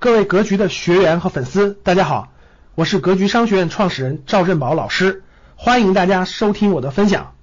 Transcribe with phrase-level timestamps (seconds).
[0.00, 2.28] 各位格局的学员和粉丝，大家好，
[2.76, 5.24] 我是格局商学院创始人赵振宝老师，
[5.56, 7.34] 欢迎大家收听我的分享。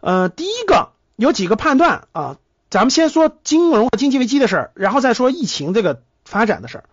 [0.00, 2.38] 呃，第一个有几个判断啊，
[2.68, 6.84] 咱们先说金融和经济危机的事儿，然后再说疫情这个发展的事儿。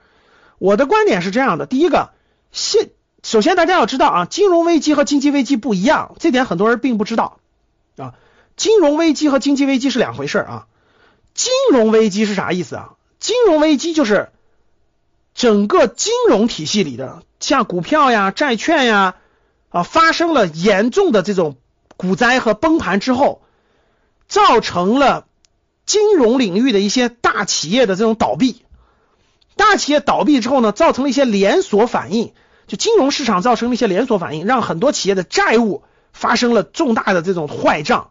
[0.60, 2.12] 我的观点是这样的，第一个，
[2.52, 2.92] 现
[3.24, 7.40] 首先大家要知道啊，金融危机和经济危机不一样，这点很多人并不知道
[7.98, 8.14] 啊。
[8.56, 10.68] 金融危机和经济危机是两回事啊。
[11.34, 12.94] 金融危机是啥意思啊？
[13.22, 14.30] 金融危机就是
[15.36, 19.16] 整个金融体系里的，像股票呀、债券呀，
[19.70, 21.56] 啊，发生了严重的这种
[21.96, 23.44] 股灾和崩盘之后，
[24.28, 25.28] 造成了
[25.86, 28.64] 金融领域的一些大企业的这种倒闭。
[29.56, 32.34] 大企业倒闭之后呢，造成了一些连锁反应，
[32.66, 38.10] 就金融市场造成了一些连锁反应，让很多企业的债务发生了重大的这种坏账，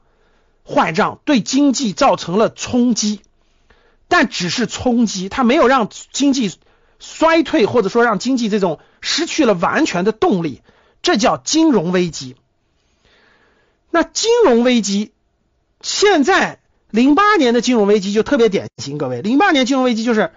[0.65, 3.21] 坏账对经济造成了冲击。
[4.11, 6.53] 但只是冲击，它没有让经济
[6.99, 10.63] 衰退，或者说让经济这种失去了完全的动力，
[11.01, 12.35] 这叫金融危机。
[13.89, 15.13] 那金融危机，
[15.81, 16.59] 现在
[16.91, 20.33] 零八年的金融危机就特别典型，各位，零八年金融危机就是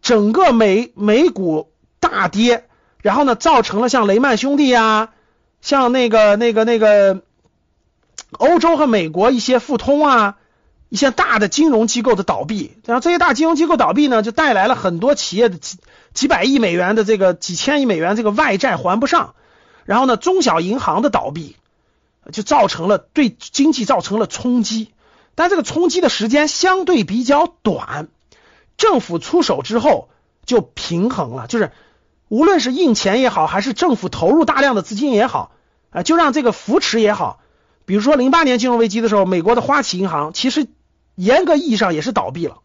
[0.00, 2.68] 整个美美股大跌，
[3.02, 5.12] 然后呢，造成了像雷曼兄弟啊，
[5.60, 7.22] 像那个那个那个
[8.30, 10.36] 欧洲和美国一些富通啊。
[10.88, 15.78] 一些大的金融机构的倒闭，然后这些大金融机构倒闭呢，就带来了很多企业的几
[16.14, 19.34] 几百亿美元的这个几千亿美元这个外债还不上，
[19.84, 21.56] 然后呢，中小银行的倒闭，
[22.30, 24.92] 就造成了对经济造成了冲击，
[25.34, 28.08] 但这个冲击的时间相对比较短，
[28.76, 30.08] 政府出手之后
[30.44, 31.72] 就平衡了，就是
[32.28, 35.50] 无论是印钱也好，还是政府投入大量的资金也好，
[35.90, 37.40] 啊，就让这个扶持也好。
[37.84, 40.66] 比如说零八年金融危机的时候，美国的花旗银行其实
[41.16, 42.58] 严格意义上也是倒闭了，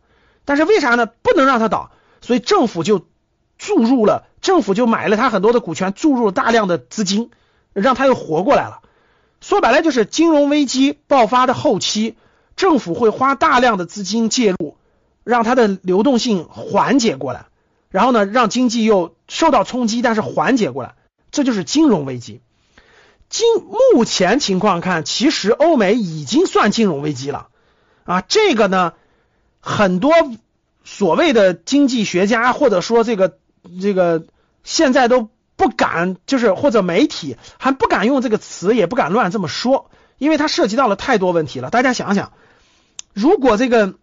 [0.45, 1.07] 但是为啥呢？
[1.07, 1.89] 不能让它倒，
[2.21, 3.08] 所以政府就
[3.58, 7.31] 注入了，政府就买了它很多的股权，注入了大量的资金，
[7.73, 8.81] 让它又活过来了。
[9.39, 12.15] 说白了就是金融危机爆发的后期，
[12.55, 14.77] 政府会花大量的资金介入，
[15.23, 17.45] 让它的流动性缓解过来，
[17.89, 20.95] 然后呢，让经济又受到冲击，但是缓解过来，
[21.31, 22.42] 这就是金融危机。
[23.30, 23.47] 今
[23.93, 27.47] 目前情况看，其实欧美已经算金融危机了
[28.04, 28.22] 啊。
[28.22, 28.94] 这个呢，
[29.60, 30.14] 很多
[30.84, 33.38] 所谓的经济学家或者说这个
[33.82, 34.26] 这个
[34.64, 41.70] 现在都不敢，就是或者媒体还不敢用这个词，也不敢乱这么说，因为它涉及到了太多问题了。
[41.70, 42.32] 大家想想，
[43.14, 43.94] 如果这个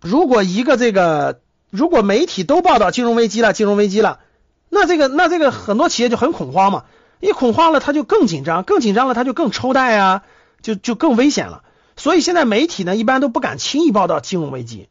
[0.00, 4.20] 如果一个这个如果媒体都报道金融危机了，金融危机了，
[4.68, 6.84] 那这个那这个很多企业就很恐慌嘛。
[7.20, 10.22] 一恐慌了，他就更紧张，更紧张了，他就更抽贷啊，
[10.60, 11.62] 就就更危险了。
[11.96, 14.88] 所以现在媒体呢，一般都不敢轻易报道金融危机，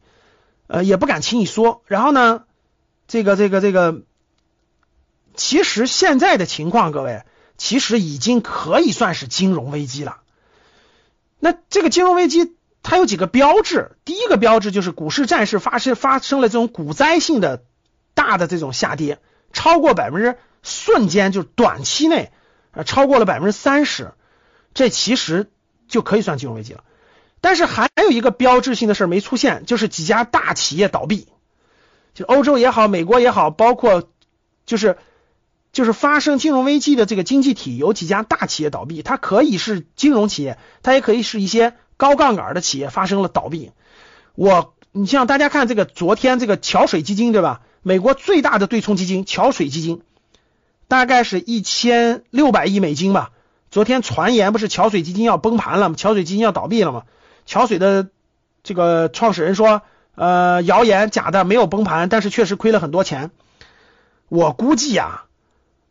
[0.66, 1.82] 呃，也不敢轻易说。
[1.86, 2.44] 然后呢，
[3.08, 4.02] 这个这个这个，
[5.34, 7.24] 其实现在的情况，各位，
[7.56, 10.20] 其实已经可以算是金融危机了。
[11.38, 13.92] 那这个金融危机它有几个标志？
[14.04, 17.64] 第一个标志就是股市、债市发生发生了这种股灾性的
[18.14, 19.18] 大的这种下跌，
[19.52, 20.36] 超过百分之。
[20.64, 22.30] 瞬间就是短期内
[22.70, 24.12] 啊超过了百分之三十，
[24.74, 25.50] 这其实
[25.88, 26.84] 就可以算金融危机了。
[27.42, 31.28] 但是还有一个标志性的事儿没出现，就是几家大企业倒闭，
[32.14, 34.08] 就欧洲也好，美国也好，包括
[34.64, 34.96] 就是
[35.72, 43.72] 就是发生金融危机的这个经济体有几家大企业倒闭，它可以是金融企业，它也可以是一些高杠杆的企业发生了倒闭。
[44.34, 47.60] 我你像大家看这个昨天这个桥水基金对吧？
[47.82, 50.00] 美国最大的对冲基金桥水基金。
[50.88, 53.30] 大概是一千六百亿美金吧。
[53.70, 55.94] 昨天传言不是桥水基金要崩盘了吗？
[55.96, 57.04] 桥水基金要倒闭了吗？
[57.46, 58.08] 桥水的
[58.62, 59.82] 这个创始人说，
[60.14, 63.30] 呃，谣言假的，没有崩盘，但是确实亏了很多钱。
[64.28, 65.26] 我估计啊，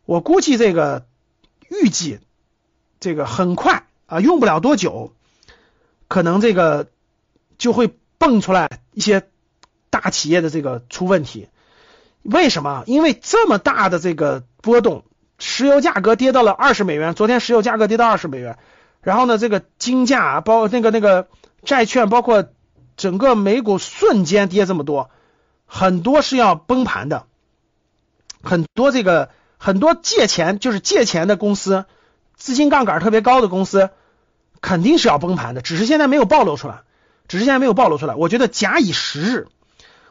[0.04, 1.06] 我估计这个
[1.68, 2.18] 预计
[2.98, 5.12] 这个很快啊，用不了多久，
[6.08, 6.88] 可能这个
[7.58, 9.28] 就会蹦出来一些
[9.90, 11.48] 大企业的这个出问题。
[12.22, 12.84] 为什么？
[12.86, 15.04] 因为这么大的这个波动，
[15.38, 17.14] 石油价格跌到了二十美元。
[17.14, 18.58] 昨天石油价格跌到二十美元，
[19.02, 21.28] 然后呢，这个金价包那个那个
[21.64, 22.48] 债券，包括
[22.96, 25.10] 整个美股瞬间跌这么多，
[25.66, 27.26] 很多是要崩盘的。
[28.42, 31.84] 很多这个很多借钱就是借钱的公司，
[32.36, 33.90] 资金杠杆特别高的公司，
[34.60, 35.62] 肯定是要崩盘的。
[35.62, 36.82] 只是现在没有暴露出来，
[37.28, 38.14] 只是现在没有暴露出来。
[38.14, 39.48] 我觉得假以时日。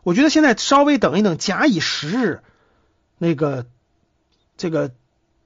[0.04, 2.42] 我觉得现在稍微等一等，假以时日，
[3.20, 3.68] 那个
[4.58, 4.92] 这个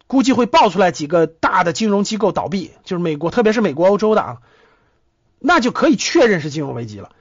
[0.07, 4.37] 估计会爆出来几个大的金融机构倒闭，就是美国，特别是美国、欧洲的啊，
[5.39, 7.11] 那就可以确认是金融危机了。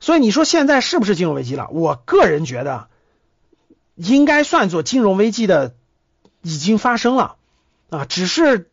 [0.00, 1.68] 所以你说现在是不是金融危机了？
[1.70, 2.88] 我个人觉得
[3.94, 5.74] 应该算作金融危机的
[6.42, 7.36] 已经发生了
[7.90, 8.70] 啊，只是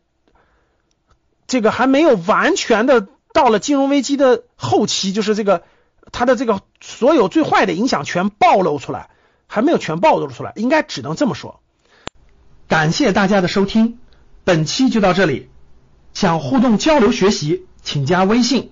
[1.48, 5.64] 这个还没有完全的到了金融危机的后期，就是这个
[6.12, 9.10] 它的这个所有最坏的影响全暴露出来，
[9.48, 11.62] 还没有全暴露出来，应该只能这么说。
[12.68, 14.00] 感谢大家的收听，
[14.44, 15.50] 本期就到这里。
[16.14, 18.72] 想互动交流学习，请加微信